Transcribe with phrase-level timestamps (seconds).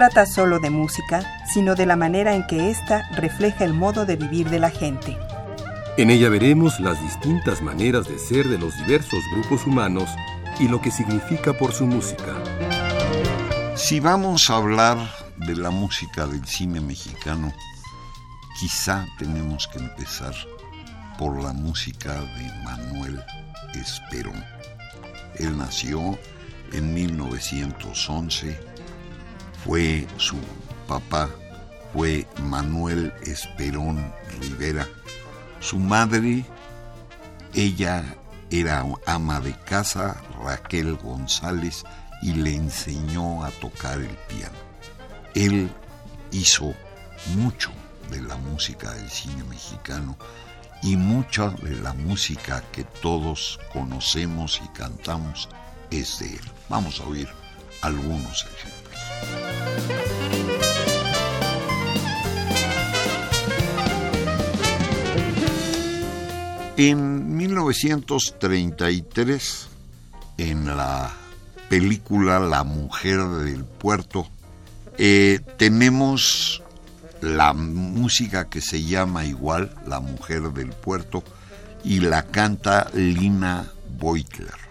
[0.00, 4.16] Trata solo de música, sino de la manera en que ésta refleja el modo de
[4.16, 5.18] vivir de la gente.
[5.98, 10.08] En ella veremos las distintas maneras de ser de los diversos grupos humanos
[10.58, 12.34] y lo que significa por su música.
[13.76, 14.96] Si vamos a hablar
[15.36, 17.52] de la música del cine mexicano,
[18.58, 20.32] quizá tenemos que empezar
[21.18, 23.22] por la música de Manuel
[23.74, 24.42] Esperón.
[25.34, 26.18] Él nació
[26.72, 28.69] en 1911
[29.64, 30.36] fue su
[30.86, 31.28] papá,
[31.92, 34.86] fue Manuel Esperón Rivera.
[35.60, 36.44] Su madre,
[37.54, 38.04] ella
[38.50, 41.84] era ama de casa, Raquel González,
[42.22, 44.56] y le enseñó a tocar el piano.
[45.34, 45.70] Él
[46.32, 46.74] hizo
[47.36, 47.70] mucho
[48.10, 50.16] de la música del cine mexicano
[50.82, 55.48] y mucha de la música que todos conocemos y cantamos
[55.90, 56.50] es de él.
[56.68, 57.28] Vamos a oír
[57.82, 58.69] algunos ejemplos.
[66.82, 69.68] En 1933,
[70.38, 71.12] en la
[71.68, 74.26] película La mujer del puerto,
[74.96, 76.62] eh, tenemos
[77.20, 81.22] la música que se llama igual La mujer del puerto
[81.84, 83.70] y la canta Lina
[84.00, 84.69] Beutler.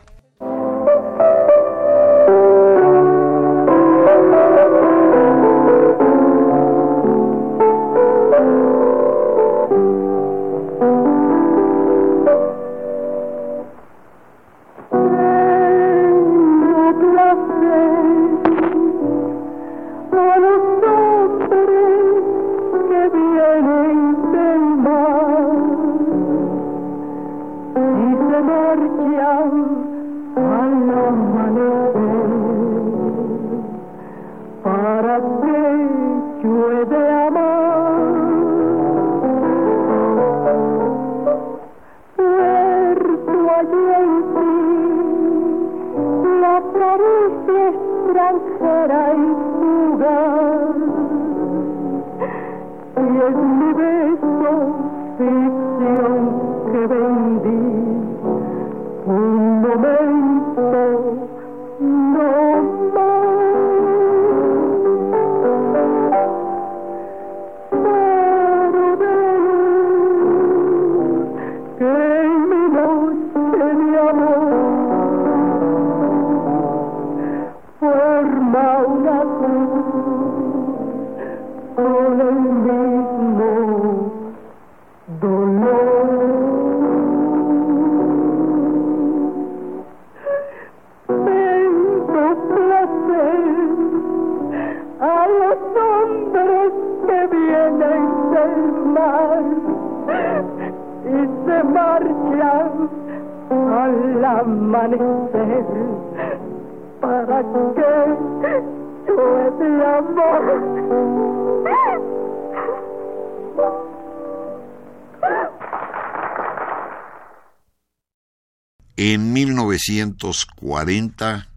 [119.02, 121.48] En 1940,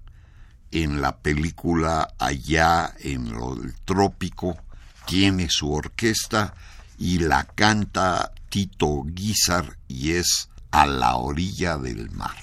[0.70, 4.56] en la película Allá en el trópico,
[5.06, 6.54] tiene su orquesta
[6.98, 12.36] y la canta Tito Guizar y es A la orilla del mar.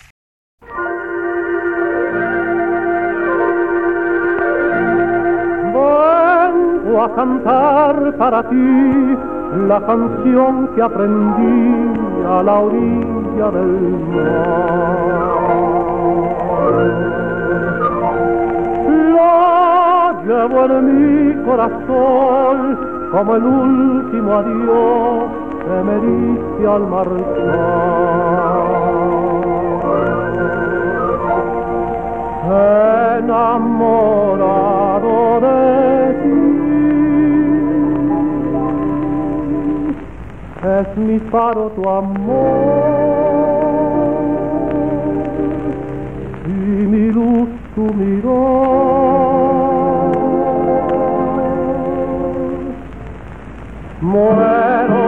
[6.99, 9.17] A cantar para ti
[9.69, 11.97] la canción que aprendí
[12.27, 14.97] a la orilla del mar.
[19.15, 22.57] La llevo en mi corazón
[23.11, 27.19] como el último adiós que me diste al marchar.
[33.19, 34.31] Enamorado
[35.45, 35.61] de
[36.21, 36.39] ti
[40.79, 43.19] es mi faro tu amor
[46.45, 46.49] y
[46.93, 48.89] mi luz tu mirada.
[54.01, 54.98] muero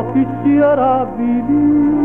[0.00, 2.00] yo quisiera vivir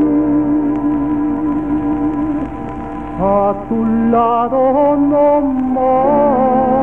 [3.21, 6.75] a tu lado no más.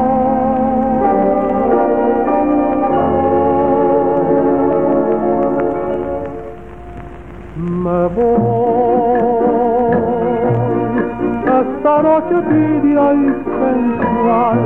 [7.56, 9.61] Me voy
[12.02, 13.26] noche tibia y
[13.58, 14.60] sensual,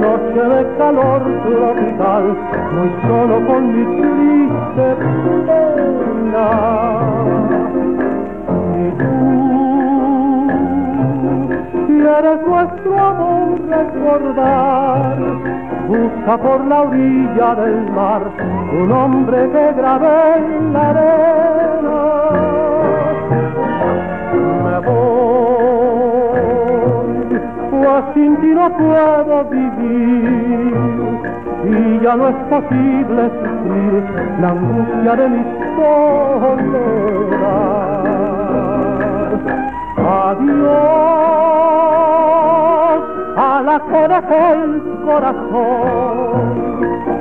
[0.00, 2.24] noche de calor tropical,
[2.74, 4.86] muy solo con mi triste
[5.46, 6.48] pena.
[8.76, 9.14] Y tú
[11.86, 15.16] quieres nuestro amor recordar,
[15.88, 18.22] busca por la orilla del mar
[18.80, 22.00] un hombre que grabe en la arena.
[24.64, 25.51] Me voy,
[28.14, 30.72] sin ti no puedo vivir
[31.64, 34.02] y ya no es posible sufrir
[34.40, 35.42] la angustia de mi
[35.76, 36.72] soledad.
[39.98, 41.02] Adiós
[43.36, 46.40] a la que dejé el corazón,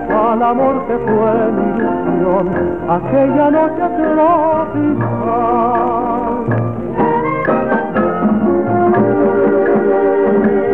[0.10, 2.46] al amor que fue mi ilusión,
[2.90, 3.86] aquella noche
[4.96, 5.42] tropical.
[8.94, 10.71] Thank you.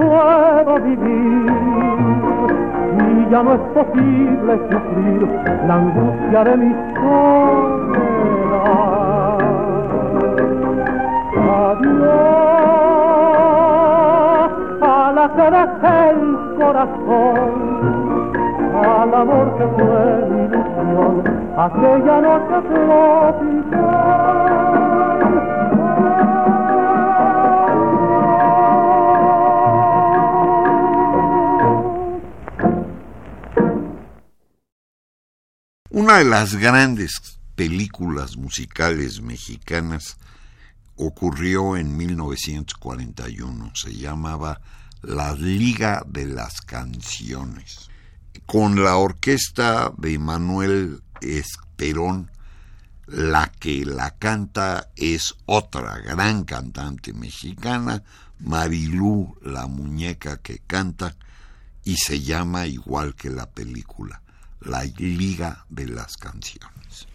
[0.00, 1.52] Puedo vivir
[2.98, 5.20] y ya no es posible sufrir
[5.66, 8.30] la angustia de mi soledad.
[11.70, 12.10] Adiós
[14.80, 16.22] a la que dejé el
[16.58, 17.50] corazón,
[18.84, 21.12] al amor que fue mi ilusión,
[21.56, 22.56] aquella noche
[23.68, 24.79] tropical.
[36.10, 40.16] Una de las grandes películas musicales mexicanas
[40.96, 43.70] ocurrió en 1941.
[43.76, 44.60] Se llamaba
[45.02, 47.90] La Liga de las Canciones.
[48.44, 52.32] Con la orquesta de Manuel Esperón,
[53.06, 58.02] la que la canta es otra gran cantante mexicana,
[58.40, 61.14] Marilú, la muñeca que canta,
[61.84, 64.22] y se llama igual que la película,
[64.62, 67.08] La Liga de las Canciones.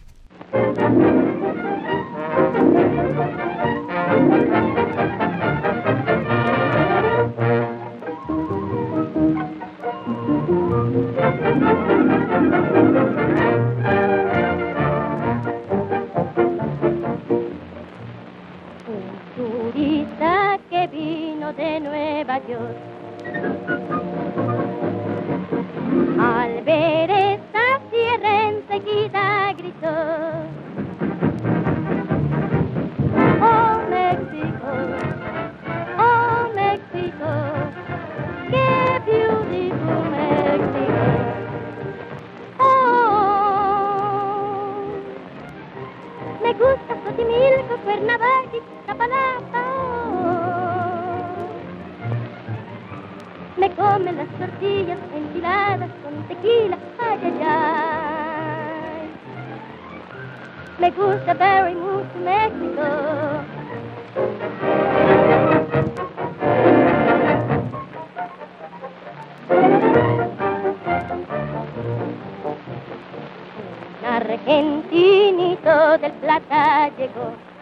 [19.37, 22.75] Un que vino de Nueva York.
[26.19, 27.44] Al ver
[28.75, 29.87] enseguida gritó.
[33.41, 34.69] Oh México,
[35.97, 37.29] oh México,
[38.49, 41.03] qué beautiful México.
[42.59, 42.65] Oh,
[46.43, 49.63] me gusta Xochimilco, Cuernavaca y Capalapa.
[53.57, 58.04] Me comen las tortillas enchiladas con tequila, ay, ay, ay.
[60.77, 62.81] Me gusta very mucho México.
[74.01, 77.54] Un argentinito del Plata llegó.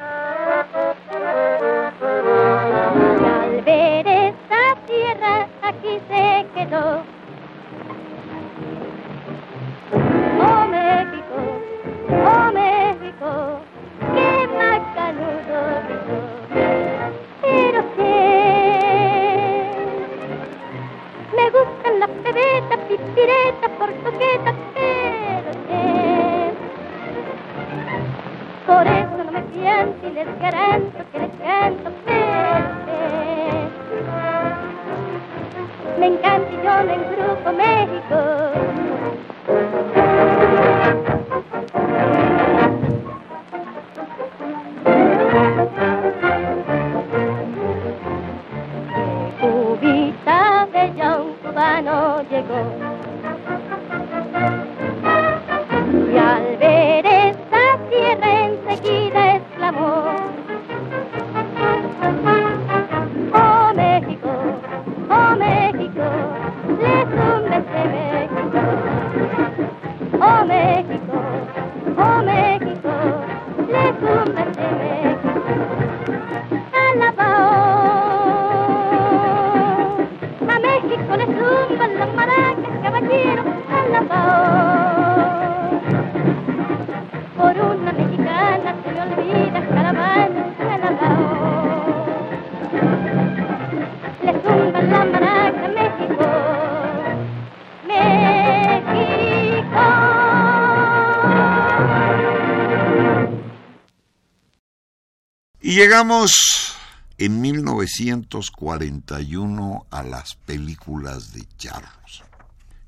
[105.74, 106.76] Llegamos
[107.18, 112.24] en 1941 a las películas de charros.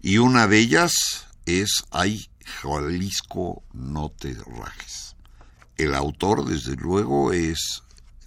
[0.02, 5.16] Y una de ellas es Ay, Jalisco, no te rajes.
[5.78, 7.84] El autor, desde luego, es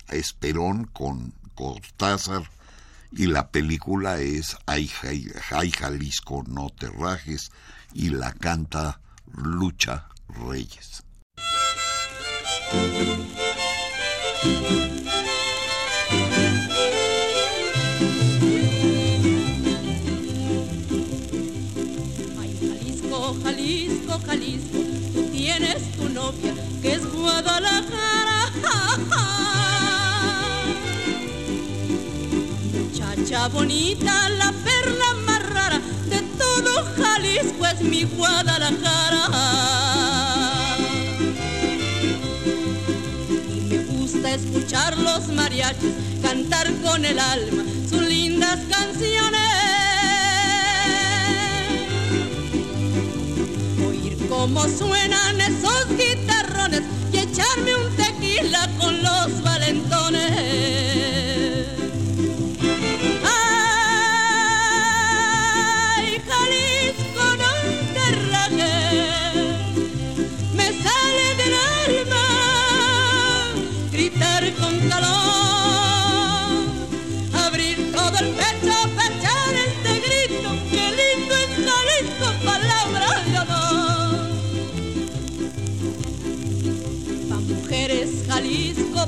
[0.09, 2.51] Esperón con Cortázar
[3.13, 7.51] y la película es Ay, Jalisco, no te rajes
[7.93, 9.01] y la canta
[9.33, 11.03] Lucha Reyes.
[23.45, 24.79] Jalisco, Jalisco,
[25.15, 28.51] tú tienes tu novia que es Guadalajara.
[32.73, 39.98] Muchacha bonita, la perla más rara de todo Jalisco es mi Guadalajara.
[44.39, 45.93] Escuchar los mariachis
[46.23, 49.41] cantar con el alma sus lindas canciones.
[53.87, 60.88] Oír cómo suenan esos guitarrones y echarme un tequila con los valentones.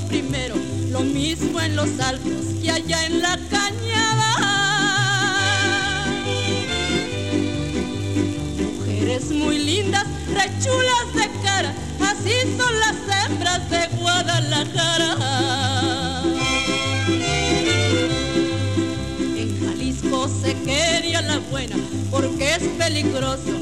[0.07, 0.55] Primero,
[0.89, 4.31] lo mismo en los altos que allá en la cañada.
[8.75, 15.17] Mujeres muy lindas, rechulas de cara, así son las hembras de Guadalajara.
[19.37, 21.75] En Jalisco se quería la buena,
[22.09, 23.60] porque es peligroso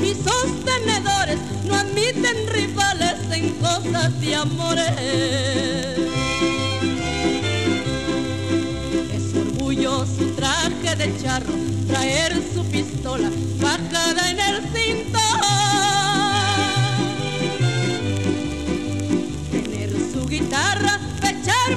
[0.00, 4.92] y sostenedores no admiten rivales en cosas de amores.
[9.12, 11.54] Es orgullo su traje de charro,
[11.86, 15.18] traer su pistola bajada en el cinto.
[19.50, 20.98] Tener su guitarra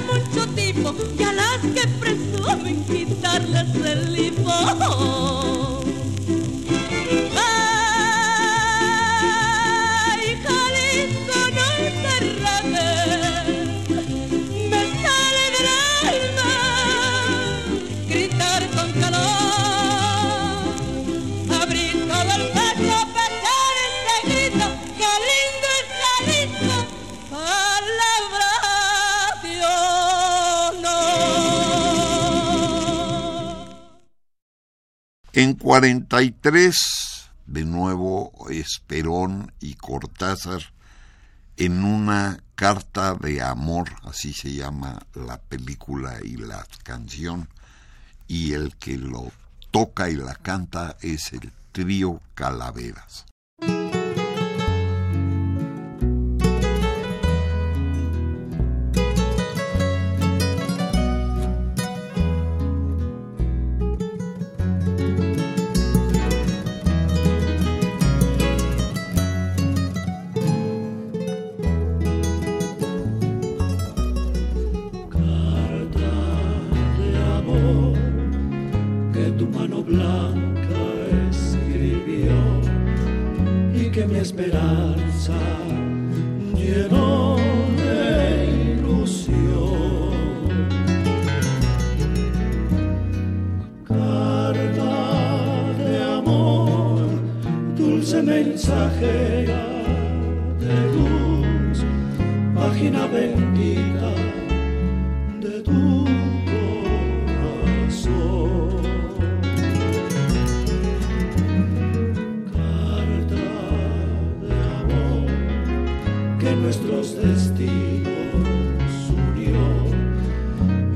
[0.00, 5.31] mucho tipo y a las que presumen quitarles el lipo.
[35.62, 40.60] 43, de nuevo, Esperón y Cortázar
[41.56, 47.48] en una carta de amor, así se llama la película y la canción,
[48.26, 49.30] y el que lo
[49.70, 53.26] toca y la canta es el trío Calaveras.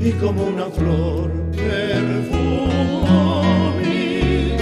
[0.07, 3.43] Y como una flor perfumó
[3.77, 4.55] mi.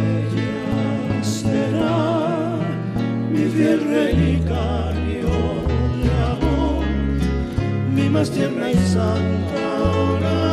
[0.00, 2.58] Ella será
[3.30, 5.30] mi fiel relicario
[6.02, 6.84] de amor,
[7.94, 10.47] mi más tierna y santa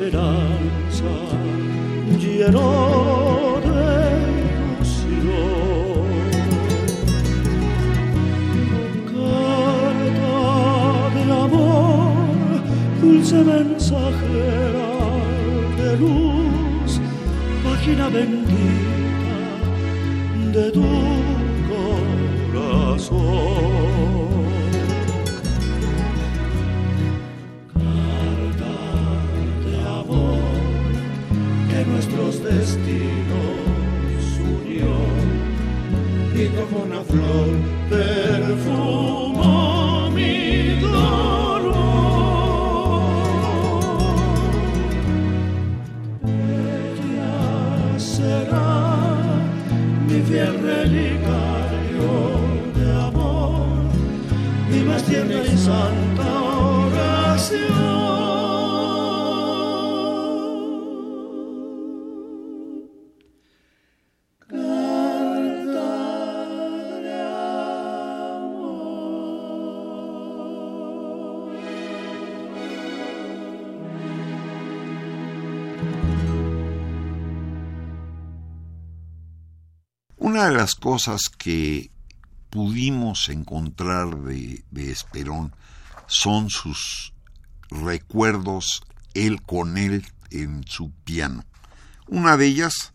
[0.00, 0.59] esperar.
[80.16, 81.90] Una de las cosas que
[82.50, 85.54] pudimos encontrar de, Esperón
[86.06, 87.12] son sus
[87.70, 88.82] recuerdos,
[89.14, 91.44] él con él en su piano.
[92.08, 92.92] Una de ellas,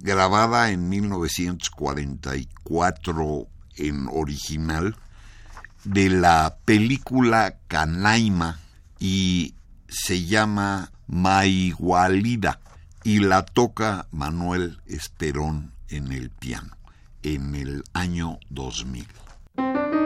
[0.00, 4.96] grabada en 1944 en original,
[5.84, 8.58] de la película Canaima
[8.98, 9.54] y
[9.86, 12.58] se llama Maigualida
[13.04, 16.74] y la toca Manuel Esperón en el piano
[17.24, 20.03] en el año 2000.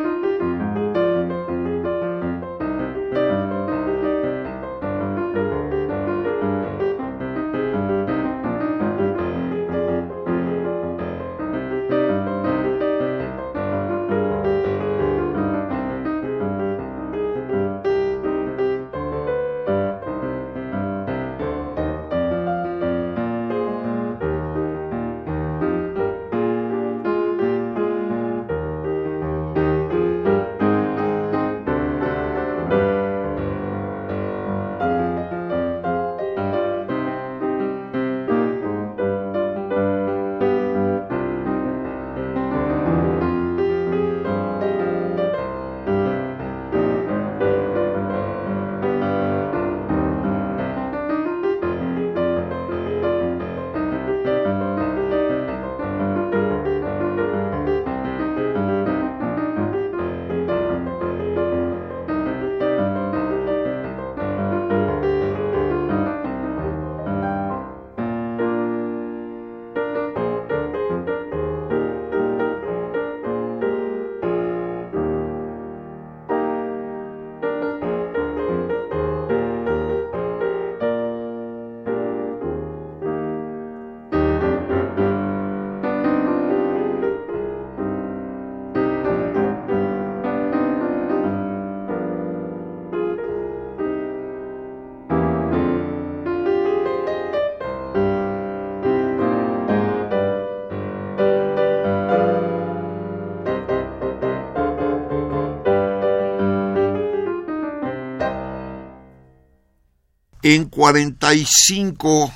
[110.50, 112.32] En 45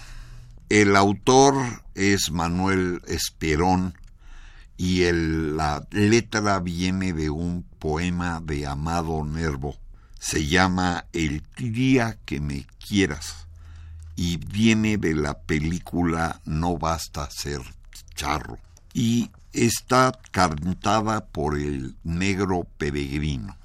[0.68, 3.94] el autor es Manuel Esperón
[4.76, 9.78] y la letra viene de un poema de Amado Nervo.
[10.18, 13.46] Se llama El día que me quieras
[14.14, 17.62] y viene de la película No basta ser
[18.14, 18.58] charro
[18.92, 23.56] y está cantada por el negro peregrino.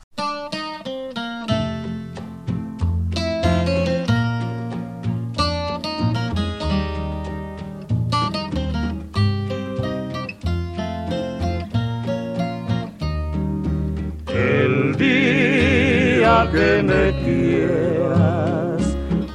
[16.58, 18.82] Que me quieras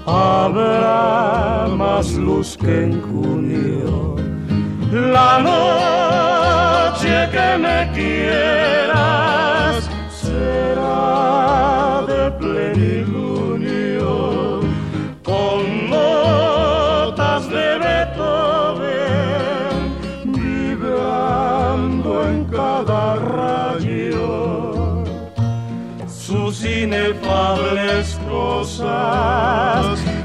[0.07, 4.17] habrá más luz que en junio.
[4.91, 9.75] La noche que me quieras
[10.23, 13.41] será de plenilunio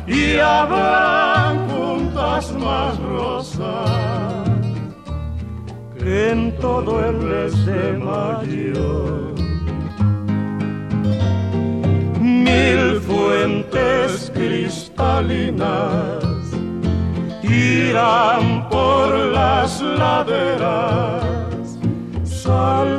[0.07, 4.49] y habrán juntas más rosas
[5.99, 9.33] que en todo el mes de mayo.
[12.19, 16.23] Mil fuentes cristalinas
[17.43, 21.23] irán por las laderas,
[22.23, 22.97] saltando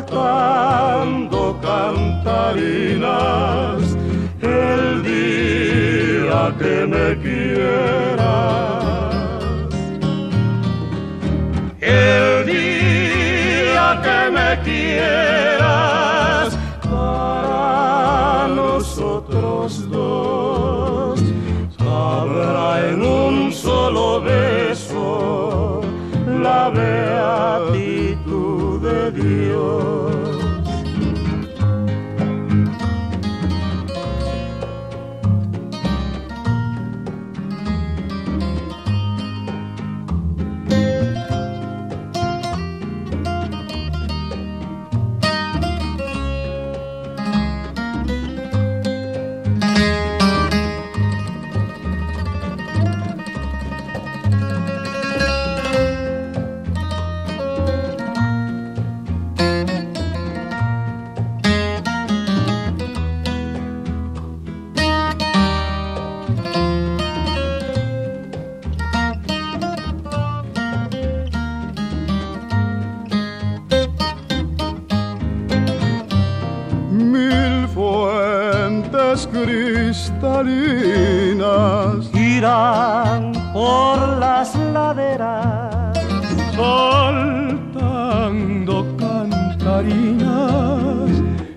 [1.62, 3.67] cantarinas
[6.58, 8.18] día que me quieras.
[11.80, 15.57] El día que me quieras
[79.32, 85.98] cristalinas irán por las laderas,
[86.56, 87.56] soltando
[88.96, 90.30] cantarinas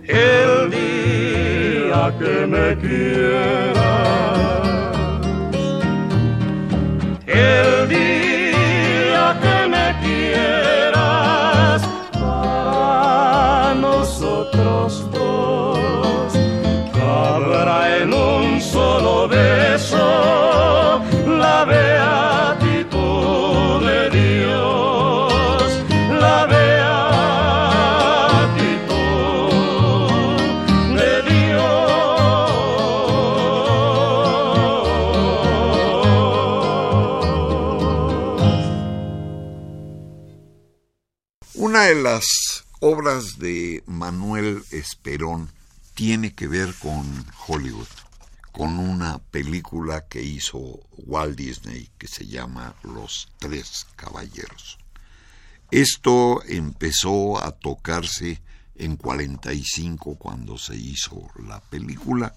[0.07, 4.40] el día que me quieras.
[41.95, 45.49] Las obras de Manuel Esperón
[45.93, 47.87] tiene que ver con Hollywood,
[48.51, 54.77] con una película que hizo Walt Disney que se llama Los Tres Caballeros.
[55.69, 58.41] Esto empezó a tocarse
[58.75, 62.33] en 45 cuando se hizo la película.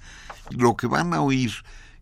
[0.51, 1.53] Lo que van a oír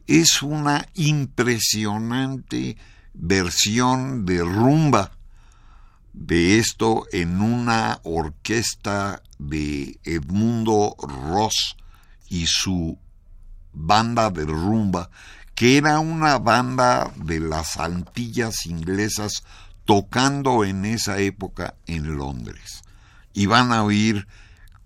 [0.07, 2.77] es una impresionante
[3.15, 5.12] versión de rumba
[6.12, 11.77] de esto en una orquesta de Edmundo Ross
[12.29, 12.98] y su
[13.72, 15.11] banda de rumba,
[15.55, 19.42] que era una banda de las Antillas inglesas
[19.85, 22.83] tocando en esa época en Londres.
[23.33, 24.27] Y van a oír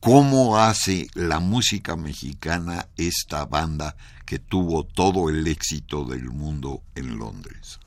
[0.00, 7.18] cómo hace la música mexicana esta banda que tuvo todo el éxito del mundo en
[7.18, 7.80] Londres.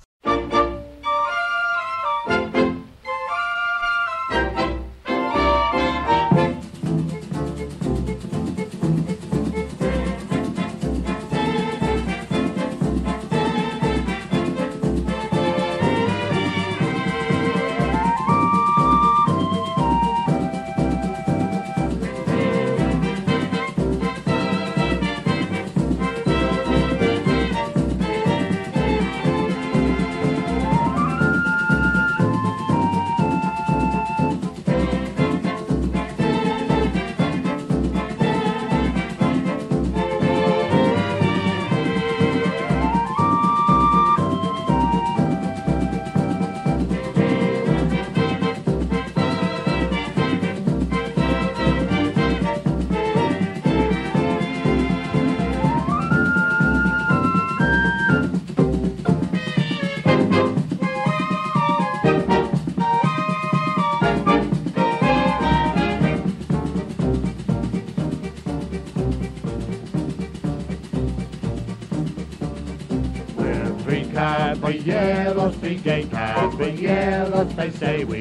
[77.60, 78.19] They say we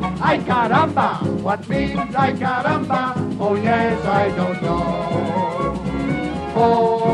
[0.00, 1.20] shout, ay caramba!
[1.42, 3.14] What means ay caramba?
[3.40, 5.78] Oh yes, I don't know.
[6.54, 7.10] Oh,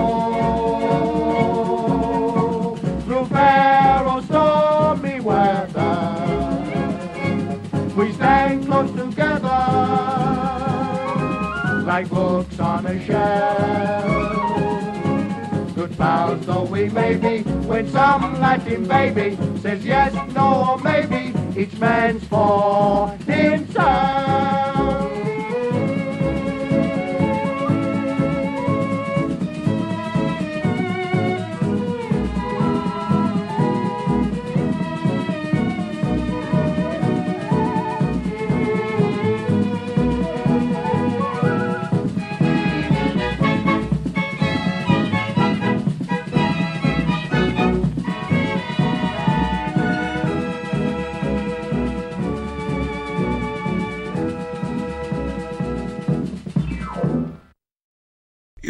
[3.05, 5.97] through fair or stormy weather,
[7.97, 9.49] we stand close together,
[11.85, 14.07] like books on a shelf.
[15.75, 21.28] Good pals though we may be, when some Latin baby says yes, no, or maybe,
[21.59, 24.58] each man's for himself.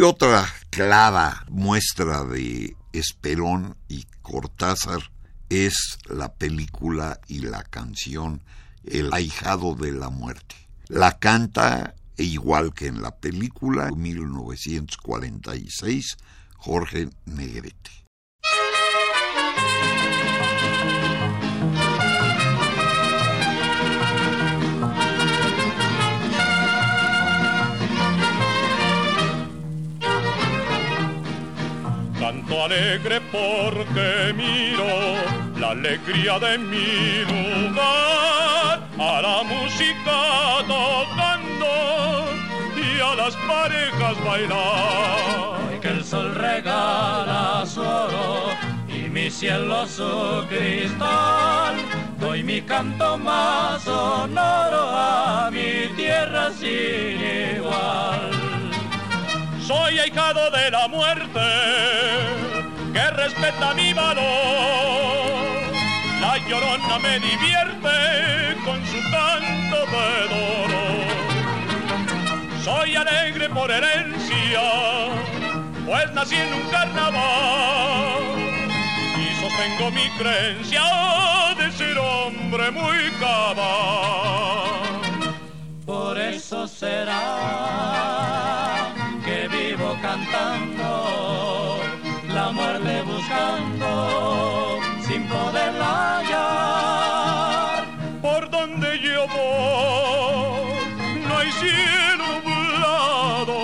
[0.09, 5.03] Otra clara muestra de Esperón y Cortázar
[5.51, 8.43] es la película y la canción
[8.85, 10.55] El ahijado de la muerte.
[10.87, 16.17] La canta, igual que en la película, 1946,
[16.57, 17.98] Jorge Negrete.
[32.69, 34.93] Alegre porque miro
[35.59, 40.19] la alegría de mi lugar, a la música
[40.75, 41.73] tocando
[42.77, 45.81] y a las parejas bailar.
[45.81, 48.51] que el sol regala su oro
[48.87, 51.77] y mi cielo su cristal.
[52.21, 57.19] Doy mi canto más sonoro a mi tierra sin
[57.57, 58.31] igual.
[59.67, 62.58] Soy ahijado de la muerte
[62.99, 64.25] que respeta mi valor.
[66.21, 67.97] La llorona me divierte
[68.65, 70.71] con su canto de dolor.
[72.65, 74.65] Soy alegre por herencia,
[75.87, 78.23] pues nací en un carnaval
[79.23, 80.85] y sostengo mi creencia
[81.57, 84.69] de ser hombre muy cabal.
[85.87, 87.23] Por eso será
[89.25, 91.78] que vivo cantando,
[92.53, 97.85] muerte buscando, sin poderla hallar.
[98.23, 103.57] Por donde yo voy, no hay cielo nublado,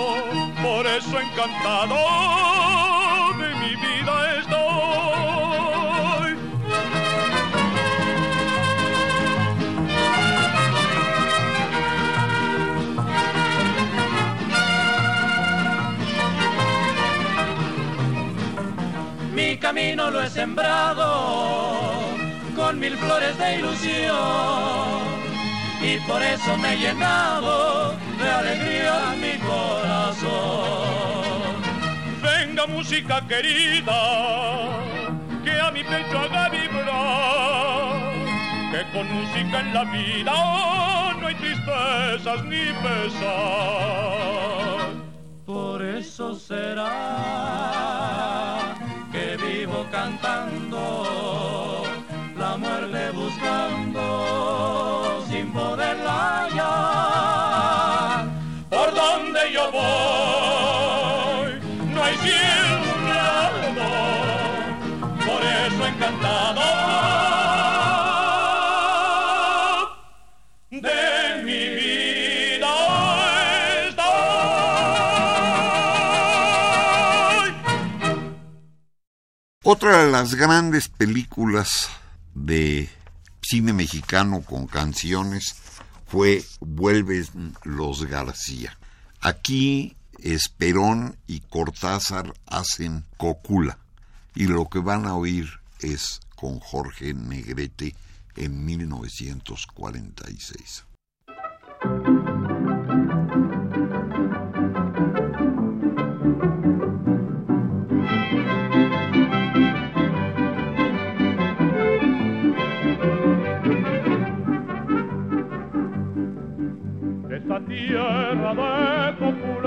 [0.61, 2.74] por eso encantado
[20.05, 21.89] Camino lo he sembrado
[22.55, 24.99] con mil flores de ilusión
[25.81, 30.29] y por eso me he llenado de alegría mi corazón.
[32.21, 34.69] Venga música querida,
[35.43, 38.13] que a mi pecho haga vibrar,
[38.71, 43.55] que con música en la vida no hay tristezas ni pesar.
[45.45, 47.44] Por eso será
[50.05, 51.04] cantando,
[79.75, 81.89] Otra de las grandes películas
[82.33, 82.87] de
[83.41, 85.53] cine mexicano con canciones
[86.07, 88.77] fue Vuelven los García.
[89.19, 93.77] Aquí Esperón y Cortázar hacen Cocula
[94.33, 95.49] y lo que van a oír
[95.81, 97.97] es con Jorge Negrete
[98.37, 100.85] en 1946.
[117.95, 119.65] Tierra de popular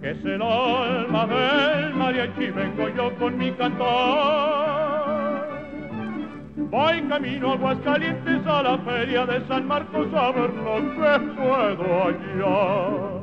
[0.00, 3.84] que es el alma del mariachi vengo yo con mi cantar.
[6.56, 11.84] Voy camino a Aguascalientes a la feria de San Marcos a ver lo que puedo
[12.04, 13.22] hallar.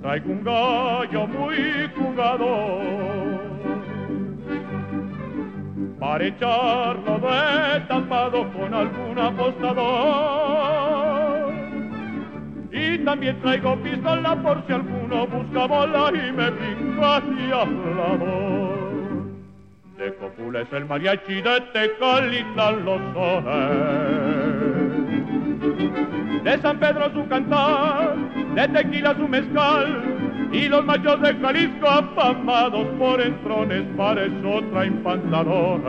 [0.00, 3.39] Traigo un gallo muy jugador
[6.00, 10.40] para echarlo de tapado con algún apostador.
[12.72, 18.80] Y también traigo pistola por si alguno busca bola y me brinca hacia hablador.
[19.98, 24.40] De Copula es el mariachi de Tecalitlán los sones.
[26.44, 28.16] De San Pedro su cantar,
[28.54, 35.02] de tequila su mezcal, y los machos de Jalisco afamados por entrones para eso traen
[35.02, 35.84] pantalones.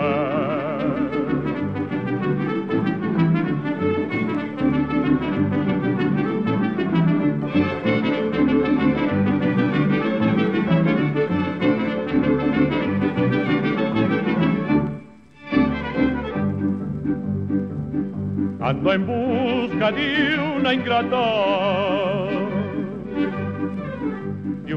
[18.59, 22.30] Ando en busca de una ingrata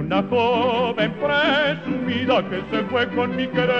[0.04, 3.74] una joven presumida que se fue con mi querer.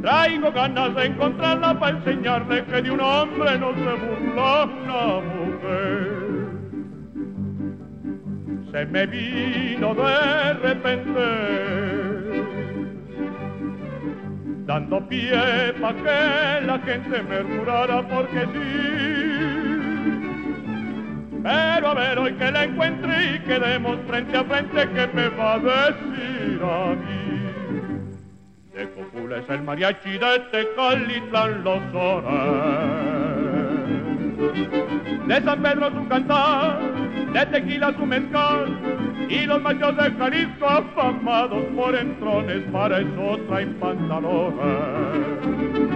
[0.00, 6.22] Traigo ganas de encontrarla para enseñarle que de un hombre no se burla una mujer.
[8.70, 11.24] Se me vino de repente,
[14.66, 19.71] dando pie para que la gente me murmurara porque sí.
[21.42, 25.54] Pero a ver hoy que la encuentre y quedemos frente a frente, ¿qué me va
[25.54, 27.50] a decir a mí?
[28.72, 32.84] De Copula es el mariachi de Tecalitlán los horas.
[35.26, 36.78] De San Pedro su cantar,
[37.32, 38.78] de tequila su mezcal,
[39.28, 45.91] y los machos de Jalisco afamados por entrones, para eso traen pantalones.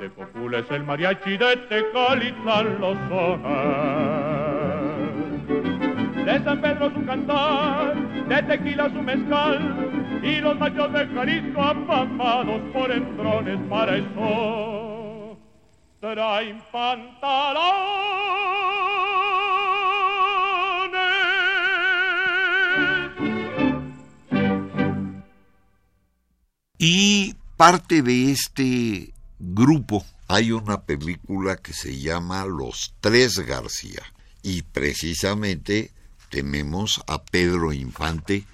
[0.00, 3.56] De Copula es el mariachi de Tecalitlán los sonas.
[6.24, 7.94] De San Pedro su cantar,
[8.28, 15.38] de tequila su mezcal, y los machos de Jalisco afamados por entrones para eso
[16.00, 18.85] traen pantalones.
[26.78, 34.02] Y parte de este grupo hay una película que se llama Los Tres García
[34.42, 35.92] y precisamente
[36.30, 38.44] tenemos a Pedro Infante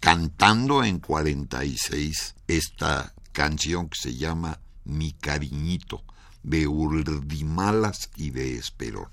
[0.00, 6.02] cantando en 46 esta canción que se llama Mi cariñito
[6.42, 9.08] de Urdimalas y de Esperón.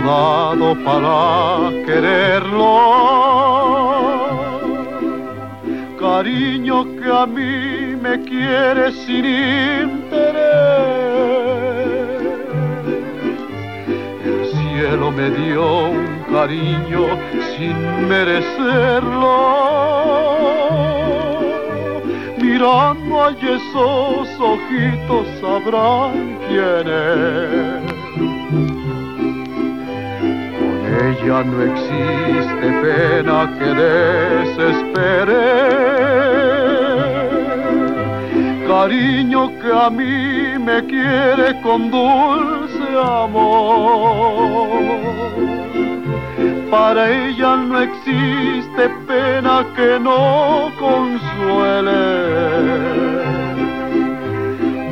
[0.00, 2.66] Dado para quererlo.
[5.98, 10.16] Cariño que a mí me quiere sin interés.
[14.24, 17.02] El cielo me dio un cariño
[17.56, 19.36] sin merecerlo.
[22.38, 27.86] Mirando a esos ojitos sabrán quién es.
[30.86, 35.42] Ella no existe pena que desespere.
[38.68, 43.66] Cariño que a mí me quiere con dulce amor.
[46.70, 52.04] Para ella no existe pena que no consuele.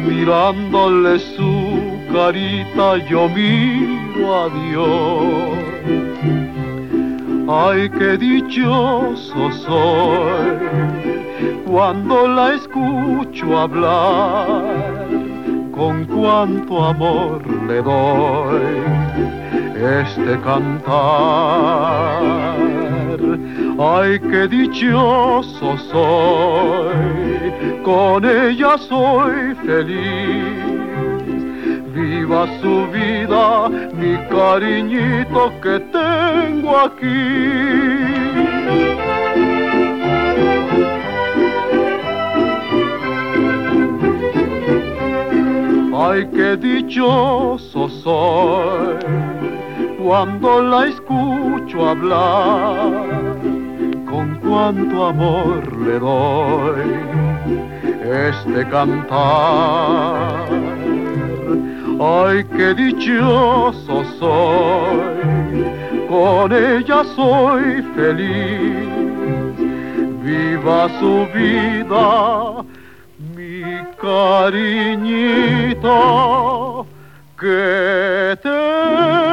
[0.09, 5.74] Mirándole su carita yo miro a Dios.
[7.47, 11.05] Ay, qué dichoso soy
[11.67, 15.07] cuando la escucho hablar,
[15.73, 18.63] con cuánto amor le doy
[19.77, 20.95] este cantar.
[23.79, 30.44] Ay, qué dichoso soy, con ella soy feliz.
[32.25, 37.21] Viva su vida, mi cariñito que tengo aquí.
[45.95, 48.97] Ay, qué dichoso soy
[50.03, 53.05] cuando la escucho hablar,
[54.09, 56.91] con cuánto amor le doy
[58.03, 60.54] este cantar.
[62.01, 65.67] Ay, qué dichoso soy,
[66.09, 68.89] con ella soy feliz.
[70.25, 72.65] Viva su vida,
[73.37, 73.63] mi
[74.01, 75.15] cariñito,
[77.39, 79.29] que tengo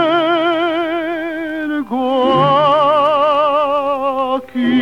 [4.36, 4.82] aquí.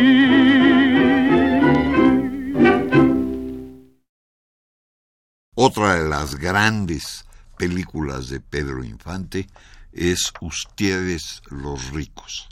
[5.54, 7.24] Otra de las grandes
[7.60, 9.46] películas de Pedro Infante
[9.92, 12.48] es Ustedes los ricos.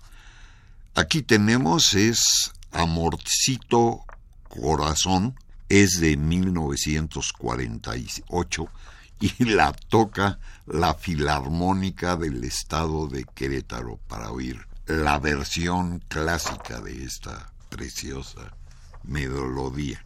[0.95, 4.05] Aquí tenemos es Amorcito
[4.51, 5.35] Corazón,
[5.71, 8.69] es de 1948
[9.19, 17.05] y la toca la Filarmónica del Estado de Querétaro para oír la versión clásica de
[17.05, 18.55] esta preciosa
[19.05, 20.05] melodía.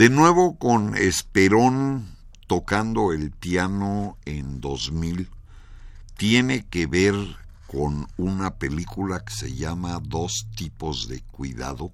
[0.00, 5.28] De nuevo con Esperón tocando el piano en 2000,
[6.16, 7.14] tiene que ver
[7.66, 11.92] con una película que se llama Dos tipos de cuidado,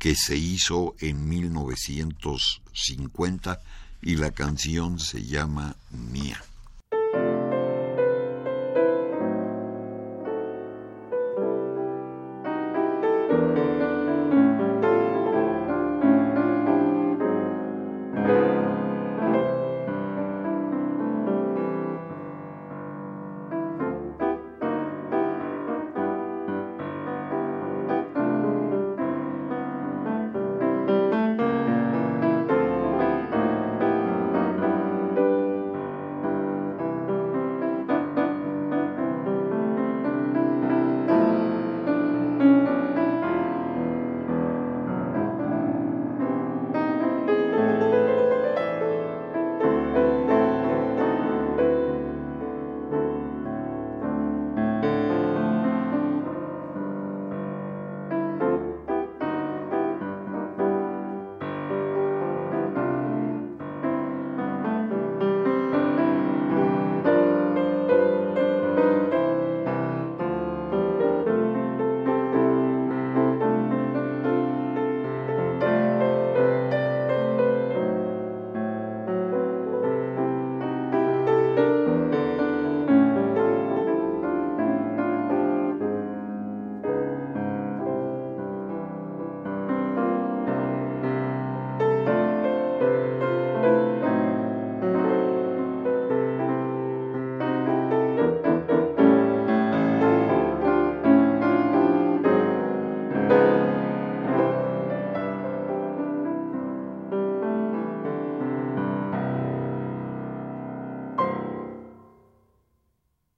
[0.00, 3.60] que se hizo en 1950
[4.02, 6.42] y la canción se llama Mía.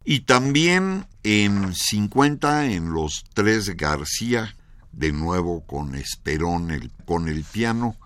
[0.04, 4.56] Y también en 50 en los tres García,
[4.92, 7.96] de nuevo con Esperón el, con el piano,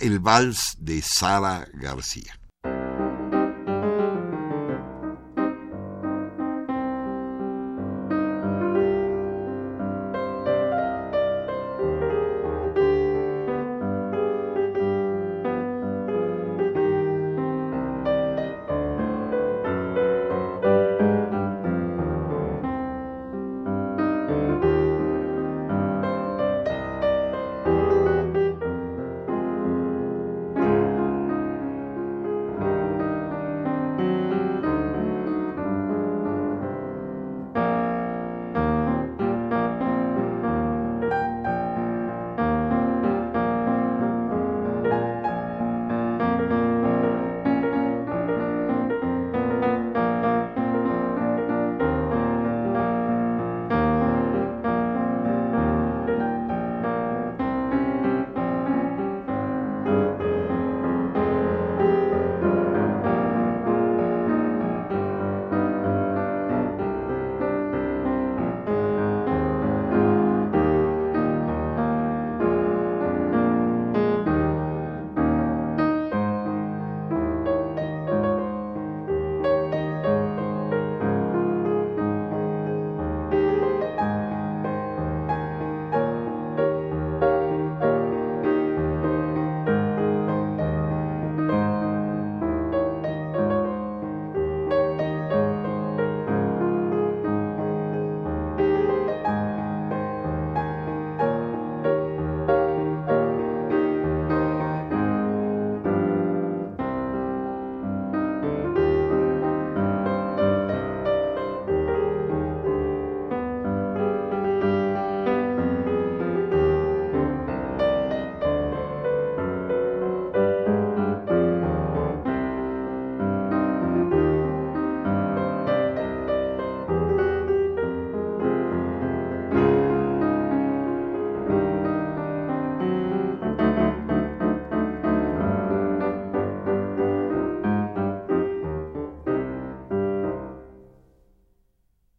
[0.00, 2.38] el vals de Sara García.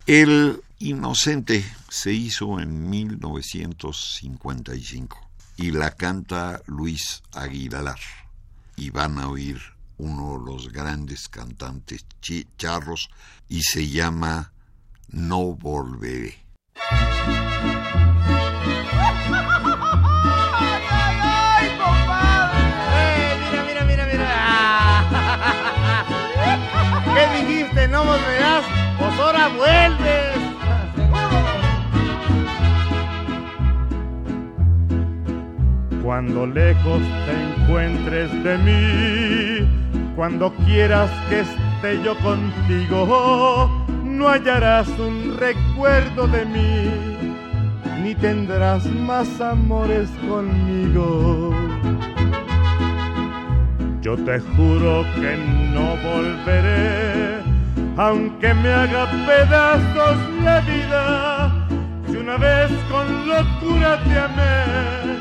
[0.07, 7.97] El Inocente se hizo en 1955 y la canta Luis Aguilar.
[8.75, 9.59] Y van a oír
[9.97, 12.05] uno de los grandes cantantes
[12.55, 13.09] charros
[13.49, 14.53] y se llama
[15.07, 16.37] No Volveré.
[27.15, 27.87] ¿Qué dijiste?
[27.87, 28.84] ¿No volverás?
[29.33, 30.35] Ya vuelves.
[36.03, 45.35] Cuando lejos te encuentres de mí, cuando quieras que esté yo contigo, no hallarás un
[45.37, 46.91] recuerdo de mí,
[48.03, 51.53] ni tendrás más amores conmigo.
[54.01, 55.35] Yo te juro que
[55.73, 57.41] no volveré,
[57.97, 61.67] aunque me haga pedazos la vida.
[62.07, 65.17] Si una vez con locura te amé,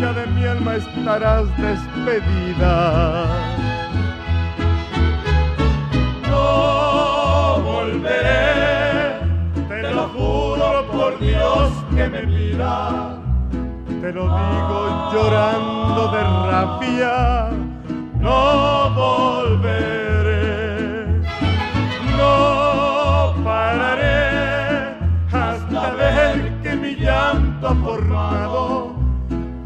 [0.00, 3.26] ya de mi alma estarás despedida.
[6.28, 9.16] No volveré,
[9.68, 13.18] te lo juro por Dios que me mira.
[14.00, 17.50] Te lo digo llorando de rabia
[18.20, 19.97] no volveré,
[27.74, 28.94] formado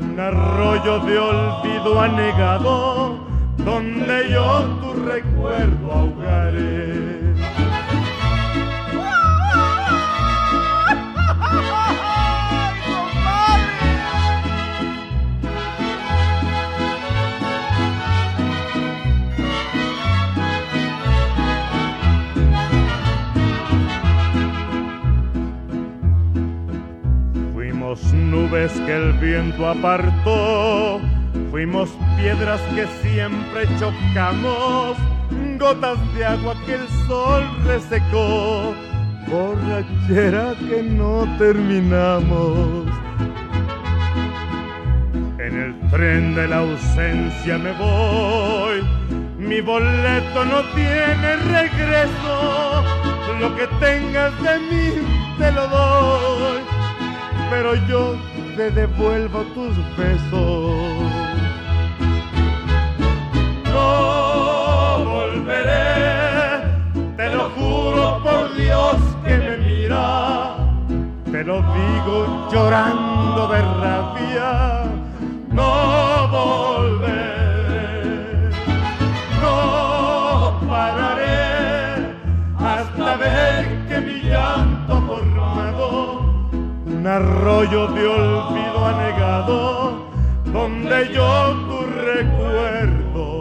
[0.00, 3.18] un arroyo de olvido anegado
[3.58, 6.91] donde yo tu recuerdo ahogaré.
[28.12, 31.00] Nubes que el viento apartó,
[31.50, 34.96] fuimos piedras que siempre chocamos,
[35.58, 38.74] gotas de agua que el sol resecó,
[39.28, 42.86] borrachera que no terminamos.
[45.38, 48.82] En el tren de la ausencia me voy,
[49.38, 52.84] mi boleto no tiene regreso,
[53.40, 55.06] lo que tengas de mí
[55.38, 56.71] te lo doy
[57.52, 58.16] pero yo
[58.56, 60.74] te devuelvo tus besos.
[63.74, 66.62] No volveré,
[67.18, 70.56] te lo juro por Dios que me mira,
[71.30, 74.50] te lo digo llorando de rabia.
[75.50, 77.70] No volveré,
[79.42, 82.16] no pararé
[82.58, 84.61] hasta ver que mi llanto
[87.02, 90.08] un arroyo de olvido anegado
[90.44, 93.32] donde yo tu recuerdo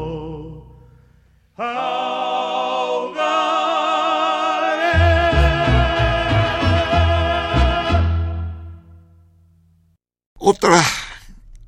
[10.38, 10.84] Otra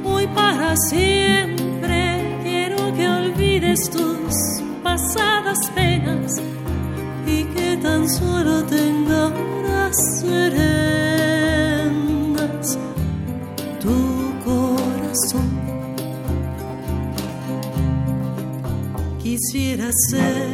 [0.04, 6.40] Hoy para siempre quiero que olvides tus pasadas penas
[7.84, 10.78] solo tenga horas serenas
[13.82, 15.50] tu corazón.
[19.22, 20.48] Quisiera ser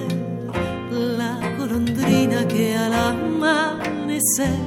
[0.89, 4.59] la golondrina que al amanecer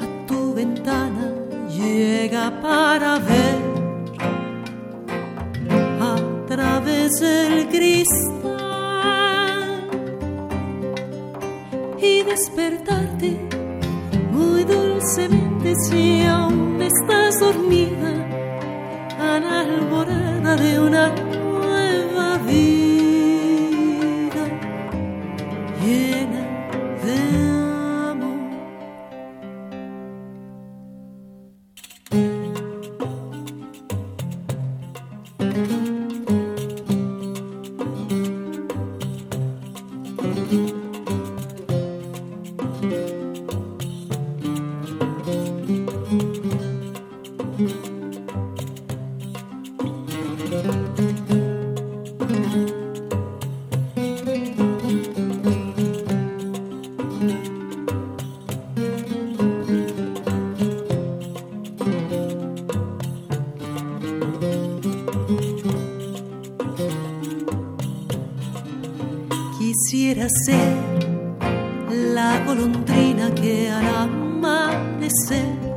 [0.00, 1.34] a tu ventana
[1.68, 3.47] llega para ver
[12.48, 13.36] despertarte
[14.32, 18.26] muy dulcemente si aún estás dormida
[19.18, 21.14] a alborada de una
[69.90, 70.76] Quisiera ser
[71.88, 75.67] la golondrina que al amanecer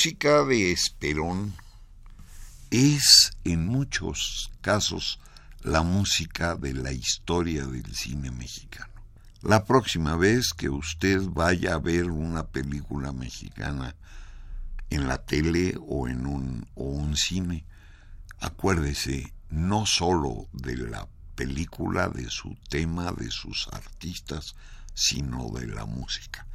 [0.00, 1.52] música de Esperón
[2.70, 5.20] es en muchos casos
[5.62, 8.94] la música de la historia del cine mexicano.
[9.42, 13.94] La próxima vez que usted vaya a ver una película mexicana
[14.88, 17.66] en la tele o en un, o un cine,
[18.40, 24.54] acuérdese no sólo de la película, de su tema, de sus artistas,
[24.94, 26.46] sino de la música.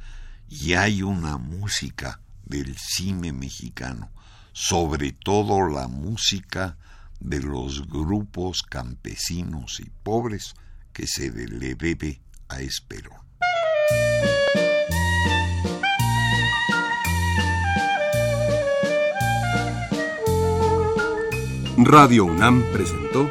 [0.48, 4.10] Y hay una música del cine mexicano,
[4.52, 6.78] sobre todo la música
[7.20, 10.54] de los grupos campesinos y pobres
[10.92, 13.26] que se le debe a Esperón.
[21.78, 23.30] Radio UNAM presentó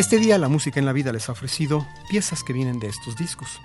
[0.00, 3.18] Este día la música en la vida les ha ofrecido piezas que vienen de estos
[3.18, 3.60] discos.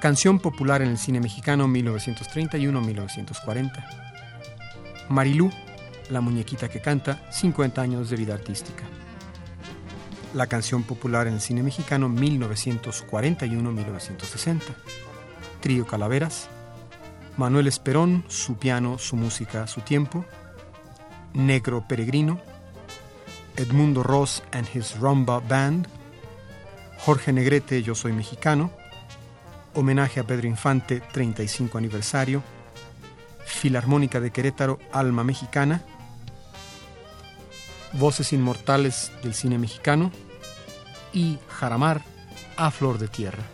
[0.00, 3.84] Canción popular en el cine mexicano 1931-1940.
[5.08, 5.50] Marilú,
[6.08, 8.84] la muñequita que canta, 50 años de vida artística.
[10.34, 14.60] La canción popular en el cine mexicano 1941-1960.
[15.60, 16.48] Trío Calaveras.
[17.36, 20.24] Manuel Esperón, su piano, su música, su tiempo.
[21.32, 22.53] Negro Peregrino.
[23.56, 25.86] Edmundo Ross and his Rumba Band,
[26.98, 28.70] Jorge Negrete, Yo Soy Mexicano,
[29.74, 32.42] homenaje a Pedro Infante, 35 aniversario,
[33.44, 35.82] Filarmónica de Querétaro, Alma Mexicana,
[37.92, 40.10] Voces Inmortales del Cine Mexicano
[41.12, 42.02] y Jaramar,
[42.56, 43.53] a Flor de Tierra.